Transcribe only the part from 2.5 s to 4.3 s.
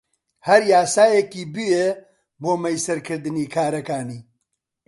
مەیسەرکردنی کارەکانی